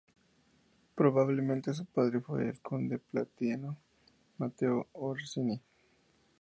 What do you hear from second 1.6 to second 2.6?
su padre fue el